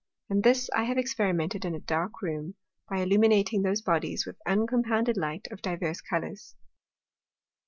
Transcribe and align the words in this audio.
And 0.31 0.41
this 0.43 0.67
I 0.75 0.85
have 0.85 0.97
experimented 0.97 1.63
in 1.63 1.75
a 1.75 1.79
dark 1.79 2.23
Room, 2.23 2.55
by 2.89 3.01
illuminating 3.01 3.61
those 3.61 3.83
Bodies 3.83 4.25
with 4.25 4.41
uncompounded 4.47 5.15
Light 5.15 5.47
of 5.51 5.61
divers 5.61 6.01
Colours. 6.01 6.55